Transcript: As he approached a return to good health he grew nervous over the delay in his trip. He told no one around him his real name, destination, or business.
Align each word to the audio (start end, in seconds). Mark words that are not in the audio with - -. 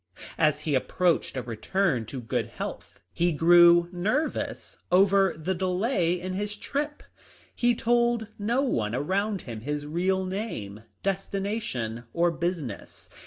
As 0.39 0.61
he 0.61 0.73
approached 0.73 1.37
a 1.37 1.43
return 1.43 2.07
to 2.07 2.19
good 2.19 2.47
health 2.47 2.99
he 3.13 3.31
grew 3.31 3.87
nervous 3.91 4.79
over 4.91 5.35
the 5.37 5.53
delay 5.53 6.19
in 6.19 6.33
his 6.33 6.57
trip. 6.57 7.03
He 7.55 7.75
told 7.75 8.25
no 8.39 8.63
one 8.63 8.95
around 8.95 9.43
him 9.43 9.59
his 9.59 9.85
real 9.85 10.25
name, 10.25 10.81
destination, 11.03 12.05
or 12.13 12.31
business. 12.31 13.11